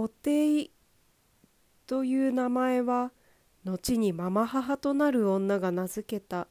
[0.00, 0.70] 固定
[1.86, 3.12] という名前は
[3.66, 6.48] 後にママ母となる女が名付けた。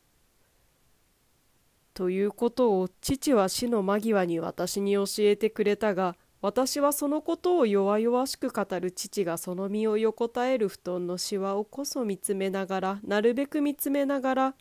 [1.96, 14.56] ということを父は死の間際に私に教えてくれたが私はそのことを弱々しく語る父がその身を横たえる布団のしわをこそ見つめながらなるべく見つめながら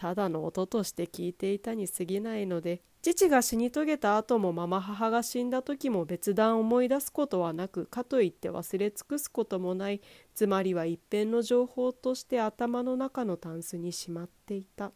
[0.00, 10.00] ただの音として聞いていたに過ぎないので父が死に遂げた後もママ母が死んだ時も別段思い出すことはなくかといって忘れ尽くすこともない
[10.34, 14.92] つまりは一辺の情報として頭の中のタンスにしまっていた。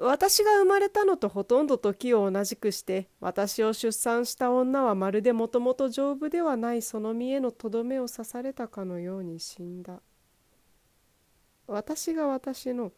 [0.00, 10.00] 私が生まれたのとほとんど時を同じくして私を出産した女はまるでもともと丈夫ではないその身へのとどめを刺されたかのように死んだ
[11.68, 12.92] 私が私の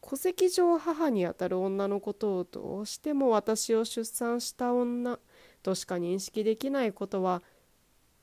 [0.00, 5.18] 戸籍上母にあたる女のことをどうしても私を出産した女
[5.62, 7.42] としか認識できないことは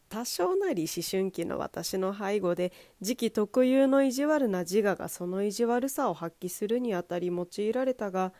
[0.09, 8.33] 多少なり思春期の私の背後で時期特有の意地悪な自我がその意地悪さを発揮するにあたり用いられたが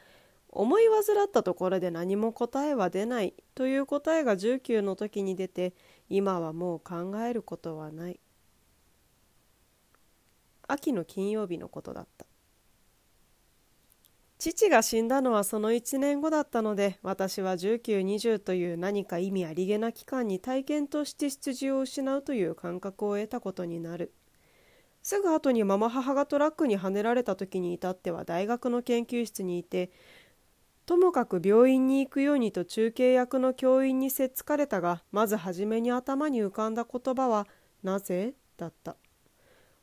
[0.50, 5.74] 思い患ったところで何も答えは出ないという答えが19の時に出て
[6.10, 8.20] 今はもう考えることはない。
[10.68, 12.26] 秋の金曜日のことだった。
[14.40, 24.14] 父が死んだのはその1年後だったので私は1920という何か意味ありげな期間に体験として出自を失うという感覚を得たことになる。
[25.02, 29.90] すぐ後にママ母がトラックにはねられた時に至っては大学の研究室にいて
[30.86, 37.48] ともかく病院に行くようにと中継役の教員にせっつかれたがまず初めに頭に浮かんだ言葉は
[37.84, 38.98] 「なぜ?」だった。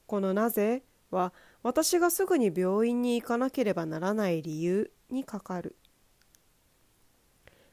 [0.06, 5.76] この「なぜ?」は私がすぐに病院に行かなければならない理由にかかる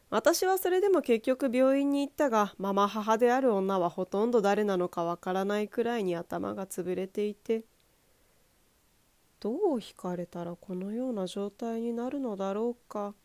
[0.10, 7.64] 私はそれでも結局病院に行ったがママ母である女はほとんど誰なのかわからないくらいに頭が潰れていて
[9.40, 13.16] どう惹かれたらこのような状態になるのだろうか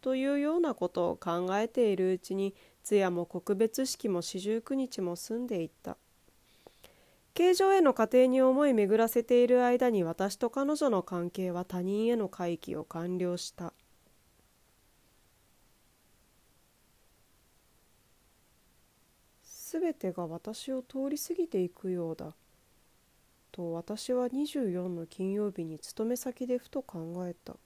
[0.00, 2.54] というようなことを考えているうちに
[2.84, 5.96] 通夜も告別式も四十九日も済んでいった
[7.36, 13.74] 形状への過程に思い巡らせている間に私と彼女の関係は他人への回帰を完了した。
[19.42, 22.34] すべてが私を通り過ぎていくようだ。
[23.52, 27.56] と私は24の金曜日に勤め先でふと考えた。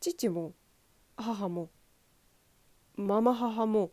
[0.00, 0.54] 父も
[1.18, 1.68] 母も
[2.96, 3.90] ママ母も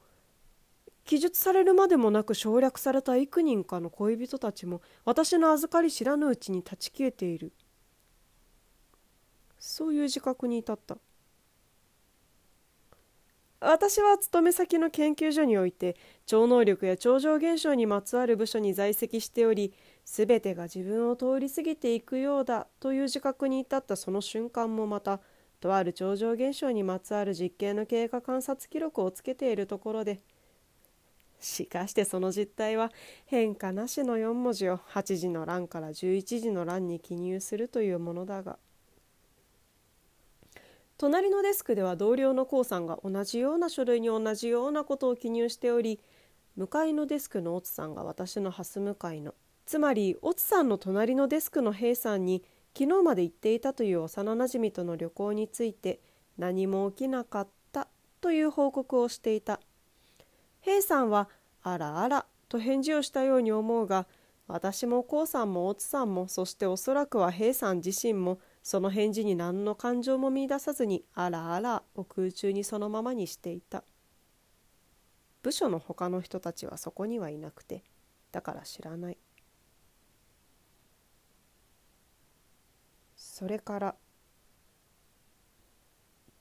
[1.07, 7.53] 記述されるまでもなく省略された幾人かの恋人たちも私の預かり知らぬうちに断ち切れている。
[9.57, 10.97] そういう自覚に至った。
[13.61, 15.95] 私は勤め先の研究所において
[16.25, 19.73] 超能力や超常現象にまつわる部署に在籍しており
[20.05, 23.95] 全てが自分を通り過ぎていくようだという自覚に至った。
[23.95, 25.21] その瞬間もまた
[25.61, 30.19] とある超常現象にまつわる実験の経過観察記録をつけているところで
[31.39, 32.91] しかしてその実態は
[33.25, 38.57] 変化なしの4文字を8時の欄から11時の欄に記入するというものだが
[40.97, 45.99] 隣のデスクでは同僚の k さんが同じような書類に同じようなことを記入しており
[46.55, 49.35] 向かいのデスクのオツさんが私の蓮向かいの
[49.67, 52.43] つまりオツさんの隣のデスクの平さんに
[52.75, 55.99] 昨日まで行っていたという幼なじみとの旅行について
[56.37, 57.87] 何も起きなかった
[58.21, 59.59] という報告をしていた。
[60.67, 61.29] 平さんは
[61.63, 64.05] あらあらと返事をしたように思うが
[64.49, 73.85] 私もこうさんもおつさんもそしておそらくは平さん自身もその返事に何の感情も見いださずにあらあらを空中にそのままにしていた。
[75.41, 77.85] 部署の他の人たちはそこにはいなくて
[78.33, 79.17] だから知らない。
[83.15, 83.95] それから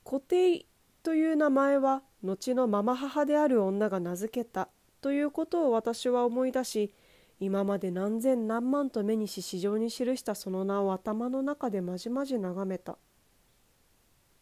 [0.04, 0.66] 固定
[1.04, 4.68] という名前は後のママ母である女が名付けた
[5.00, 6.92] ということを私は思い出し
[7.38, 12.96] 今まで何千何万と目にし市場に記したその名を頭の中でまじまじ眺めた。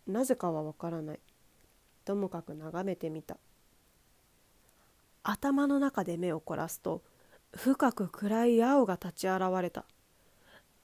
[0.07, 1.21] なぜかはわからない。
[2.05, 3.37] ともかく眺めてみた。
[5.25, 7.03] 頭の中で目を凝らすと
[7.57, 9.85] 深く暗い青が立ち現れた。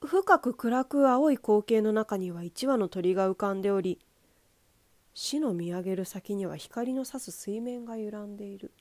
[0.01, 4.01] 深く暗く青い光景の中には一羽の鳥が浮かんでおり
[5.15, 8.73] 死の見上げる先には光の差す水面が揺らんでいる。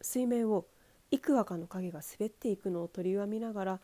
[0.00, 0.66] 水面を
[1.10, 3.80] 幾羽かの影が滑っていくのを鳥は見ながら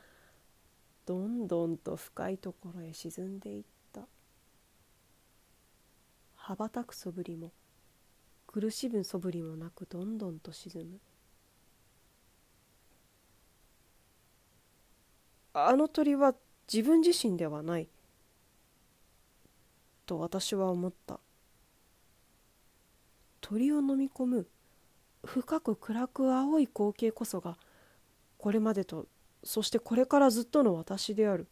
[1.07, 4.03] どんどんと深いところへ沈んでいった。
[6.37, 7.53] 羽ばたくそぶりも
[8.47, 11.01] 苦しむそぶりもなくどんどんと沈む。
[15.55, 16.35] あの鳥は
[16.73, 17.89] 自分自身ではない
[20.05, 21.21] と私は思った。
[23.47, 24.47] 鳥を飲み込む
[25.23, 27.59] 深く暗く青い光景こそが
[28.39, 29.05] これまでと
[29.43, 31.47] そしてこれからずっとの私である。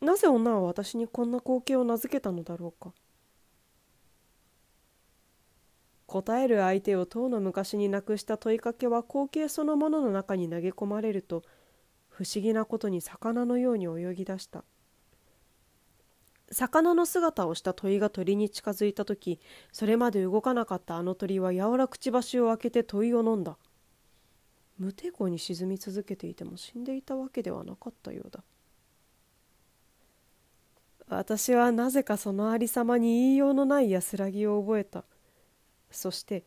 [0.00, 2.94] なぜ女は私にこんな光景を名付けたのだろうか。
[6.06, 11.42] 答える相手を遠の昔になくした問いかけは光景そのものの中に投げ込まれると
[12.08, 14.64] 不思議なことに魚のように泳ぎ出した。
[16.52, 19.40] 魚の姿をした鳥が鳥に近づいた時
[19.72, 23.56] それまで動かなかったあの鳥は柔らくちばしを開けて鳥を飲んだ。
[24.78, 28.44] 無抵抗に沈み続けていても死んでいたわけではなかったようだ。
[31.08, 35.04] 私はなぜかそのありさまに言いようのない安らぎを覚えた。
[35.90, 36.44] そして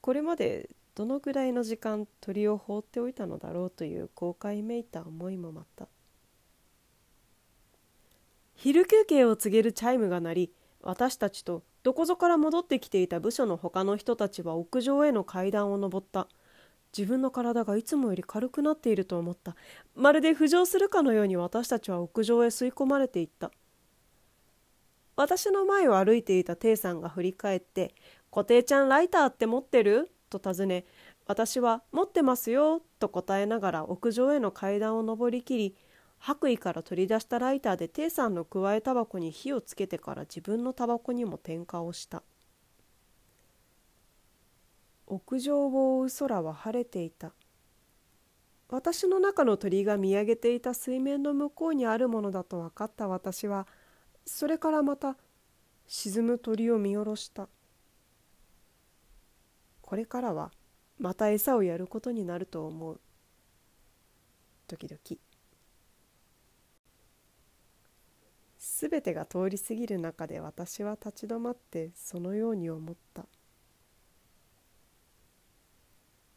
[0.00, 5.88] これまでどのぐらいの時間鳥を放っておいたのだろうという後悔めいた思いもまた。
[8.56, 16.26] 昼休憩を告げるチャイムが鳴り私たちとどこぞから戻ってきていた部署の他の人たちは屋上への階段を上った。
[16.96, 19.54] 自分の体がいつもより軽くなっていると思った。
[19.94, 23.52] まるで浮上するかのように私たちは屋上へ吸い込まれていった。
[25.16, 27.94] 私の前を歩いていたテイさんが振り返って
[28.30, 30.84] 「固定ちゃんライターって持ってる?」と尋ね
[31.26, 35.76] 私は「持ってますよ」と答えながら屋上への階段を上りきり
[36.18, 42.22] 白衣から取り出したライターでテイさんのくわえタバコに火をつけてから自分のタバコにも点火をした。
[45.06, 47.32] 屋上を覆う空は晴れていた。
[48.68, 53.68] 私の中の鳥が見上げていた水面の向こうにあるものだと分かった私は
[54.24, 55.16] それからまた
[55.86, 57.48] 沈む鳥を見下ろした。
[59.80, 60.50] これからは
[60.98, 63.00] また餌をやることになると思う。
[64.66, 65.25] 時々。
[68.78, 73.26] 全てが通り過ぎる中で私は立ち止まってそのように思った。